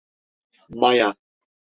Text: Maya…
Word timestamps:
Maya… 0.69 1.15